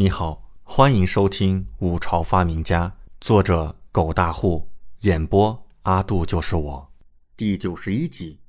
[0.00, 2.88] 你好，欢迎收听《五朝发明家》，
[3.20, 6.90] 作者狗大户，演播阿杜就是我，
[7.36, 8.40] 第九十一集，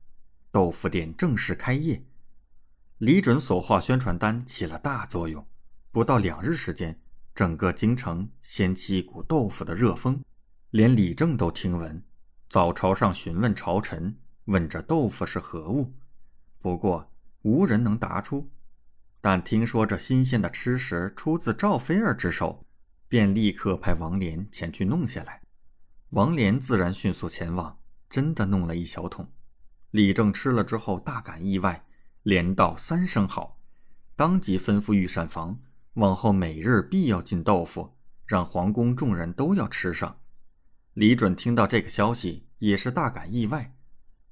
[0.50, 2.06] 豆腐店正式开业。
[3.00, 5.46] 李准所画宣传单起了大作用，
[5.92, 6.98] 不到两日时间，
[7.36, 10.24] 整个京城掀起一股豆腐的热风，
[10.70, 12.02] 连李正都听闻，
[12.50, 14.16] 早朝上询问朝臣，
[14.46, 15.92] 问这豆腐是何物，
[16.62, 17.12] 不过
[17.42, 18.50] 无人能答出。
[19.22, 22.66] 但听说这新鲜的吃食出自赵飞儿之手，
[23.08, 25.42] 便立刻派王莲前去弄下来。
[26.10, 27.80] 王莲自然迅速前往，
[28.10, 29.32] 真的弄了一小桶。
[29.92, 31.86] 李正吃了之后大感意外，
[32.24, 33.60] 连道三声好，
[34.16, 35.60] 当即吩咐御膳房，
[35.94, 40.20] 往后每日必要进豆腐，让皇宫众人都要吃上。
[40.94, 43.76] 李准听到这个消息也是大感意外，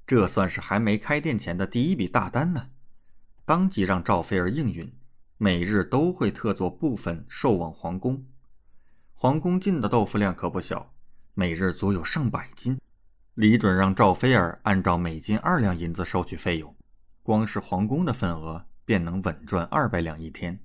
[0.07, 2.69] 这算是还没开店前的第一笔大单呢。
[3.49, 4.93] 当即让赵飞儿应允，
[5.37, 8.23] 每日都会特作部分售往皇宫。
[9.15, 10.93] 皇宫进的豆腐量可不小，
[11.33, 12.79] 每日足有上百斤。
[13.33, 16.75] 李准让赵飞儿按照每斤二两银子收取费用，
[17.23, 20.59] 光是皇宫的份额便能稳赚二百两一天，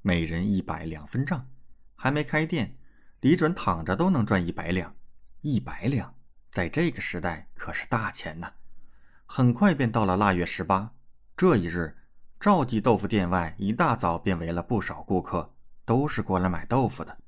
[0.00, 1.48] 每人一百两分账。
[1.96, 2.78] 还没开店，
[3.22, 4.94] 李准躺着都能赚一百两，
[5.40, 6.14] 一百两
[6.48, 8.52] 在这个时代可是大钱呐！
[9.26, 10.92] 很快便到了腊月十八，
[11.36, 11.96] 这一日。
[12.40, 15.52] 赵记豆腐店外，一大早便围了不少顾客，
[15.84, 17.18] 都是过来买豆腐的。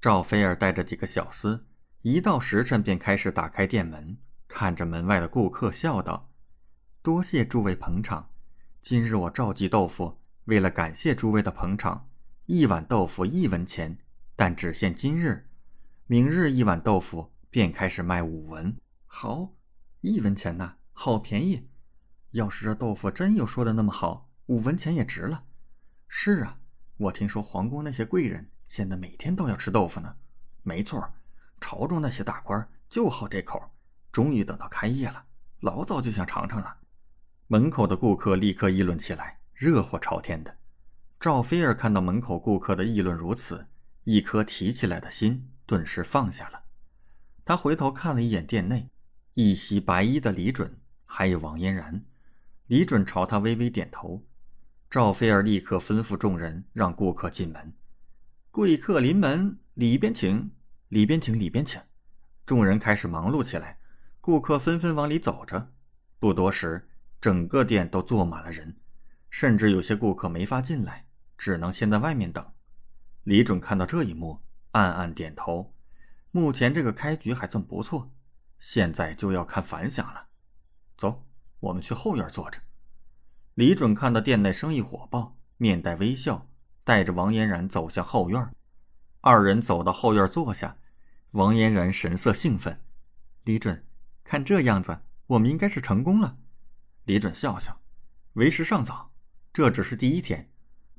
[0.00, 1.64] 赵菲儿带着几个小厮，
[2.00, 4.16] 一到时辰便开始打开店门，
[4.48, 6.30] 看着门外的顾客，笑道
[7.04, 8.30] ：“多谢诸位捧场。
[8.80, 12.08] 今日我赵记豆腐为了感谢诸位的捧场，
[12.46, 13.98] 一碗豆腐一文钱，
[14.34, 15.46] 但只限今日，
[16.06, 18.74] 明日一碗豆腐便开始卖五文。
[19.04, 19.52] 好，
[20.00, 21.68] 一文钱呐，好便宜。
[22.30, 25.44] 要是这豆腐真有说的那么好。”五文钱也值了。
[26.06, 26.58] 是啊，
[26.98, 30.16] 我听说皇宫那些贵人现在每天都要吃豆腐呢。
[30.62, 31.14] 没错，
[31.60, 33.70] 朝中那些大官就好这口。
[34.12, 35.24] 终于等到开业了，
[35.60, 36.76] 老早就想尝尝了。
[37.46, 40.56] 门口的顾客立刻议论起来，热火朝天的。
[41.18, 43.66] 赵菲儿看到门口顾客的议论如此，
[44.04, 46.64] 一颗提起来的心顿时放下了。
[47.44, 48.90] 他回头看了一眼店内，
[49.32, 52.04] 一袭白衣的李准，还有王嫣然。
[52.66, 54.22] 李准朝他微微点头。
[54.94, 57.74] 赵菲儿立刻吩咐众人让顾客进门，
[58.52, 60.52] 贵客临门，里边请，
[60.86, 61.82] 里边请，里边请。
[62.46, 63.80] 众人开始忙碌起来，
[64.20, 65.72] 顾客纷纷往里走着。
[66.20, 66.88] 不多时，
[67.20, 68.76] 整个店都坐满了人，
[69.30, 72.52] 甚至有些顾客没法进来，只能先在外面等。
[73.24, 75.74] 李准看到这一幕，暗暗点头。
[76.30, 78.12] 目前这个开局还算不错，
[78.60, 80.28] 现在就要看反响了。
[80.96, 81.26] 走，
[81.58, 82.60] 我们去后院坐着。
[83.54, 86.48] 李准看到店内生意火爆，面带微笑，
[86.82, 88.52] 带着王嫣然走向后院。
[89.20, 90.76] 二人走到后院坐下，
[91.30, 92.80] 王嫣然神色兴奋。
[93.44, 93.86] 李准，
[94.24, 96.36] 看这样子，我们应该是成功了。
[97.04, 97.80] 李准笑笑，
[98.32, 99.12] 为时尚早，
[99.52, 100.50] 这只是第一天，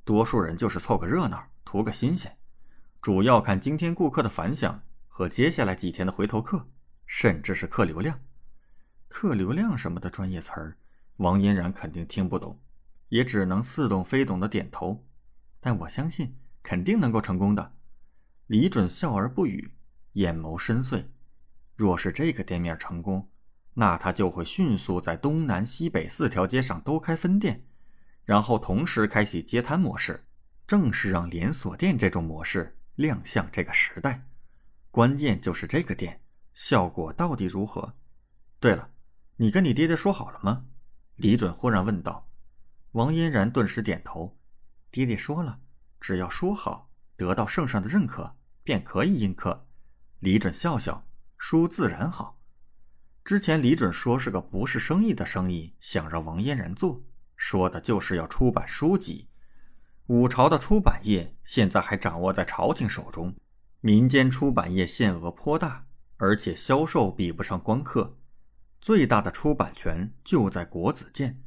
[0.06, 2.38] 多数人就是凑个热闹，图个新鲜，
[3.02, 6.70] 主要看今天顾客的反响和接下来几天的回头客，
[7.06, 8.22] 甚至是客流量。
[9.10, 10.78] 客流量什么的专业词儿。
[11.18, 12.60] 王嫣然肯定听不懂，
[13.10, 15.06] 也只能似懂非懂的点头。
[15.60, 17.74] 但我相信，肯定能够成功的。
[18.48, 19.72] 李准笑而不语，
[20.14, 21.06] 眼眸深邃。
[21.76, 23.30] 若是这个店面成功，
[23.74, 27.66] 那他就会迅速在东南西北四条街上都开分店，
[28.24, 30.26] 然后同时开启街摊模式，
[30.68, 34.28] 正式让连锁店这种模式亮相这个时代。
[34.92, 36.22] 关键就是这个店
[36.54, 37.96] 效果到底如何？
[38.60, 38.92] 对了，
[39.38, 40.66] 你跟你爹爹说好了吗？
[41.16, 42.30] 李准忽然问道
[42.92, 44.38] ：“王嫣然顿时点头，
[44.92, 45.60] 爹爹说了，
[46.00, 49.66] 只要说好，得到圣上的认可，便可以应客。”
[50.20, 52.40] 李准笑笑，书自然好。
[53.24, 57.04] 之前李准说是个不是生意的生意，想让王嫣然做，
[57.36, 59.30] 说的就是要出版书籍。
[60.08, 63.36] 五朝的出版业现在还掌握在朝廷手中，
[63.80, 65.88] 民间出版业限额颇大，
[66.18, 68.18] 而且销售比不上光刻。
[68.86, 71.42] 最大的出版权就在国子监，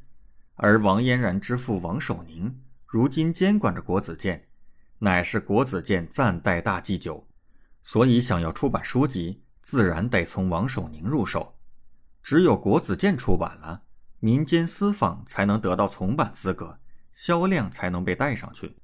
[0.55, 4.49] 而王嫣然之父王守宁如今监管着国子监，
[4.97, 7.29] 乃是国子监暂代大祭酒，
[7.81, 11.57] 所以想要出版书籍，自然得从王守宁入手。
[12.21, 13.83] 只有国子监出版了，
[14.19, 16.81] 民间私坊才能得到从版资格，
[17.13, 18.75] 销量才能被带上去。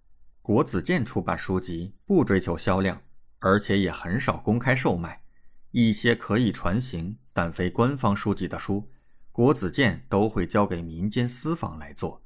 [0.41, 3.01] 国子监出版书籍不追求销量，
[3.39, 5.23] 而且也很少公开售卖。
[5.71, 8.89] 一些可以传行但非官方书籍的书，
[9.29, 12.23] 国子监都会交给民间私坊来做。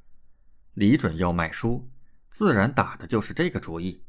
[0.76, 1.90] 李准要卖书，
[2.30, 4.04] 自然打的就是这个主意。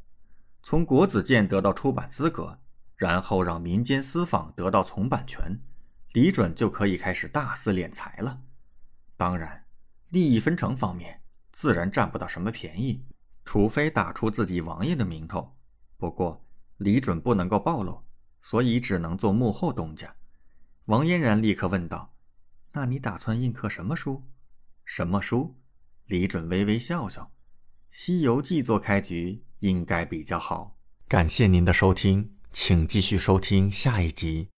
[0.63, 2.59] 从国子监得到出版资格，
[2.97, 5.63] 然后让民间私坊得到从版权，
[6.13, 8.43] 李准就可以开始大肆敛财了。
[9.17, 9.65] 当然，
[10.11, 13.07] 利益分成方面自然占不到什么便宜，
[13.47, 15.57] 除非打出自己王爷的名头。
[15.97, 16.45] 不过
[16.77, 18.05] 李准不能够暴露，
[18.43, 20.15] 所以只能做幕后东家。
[20.91, 22.17] 王嫣然立刻问道
[22.75, 24.25] ：“那你打算印刻什么书？
[24.85, 25.55] 什么书？”
[26.07, 27.23] 李准微微笑笑，
[27.89, 30.77] 《西游记》做开局应该比较好。
[31.07, 34.49] 感谢您的收听，请继续收听下一集。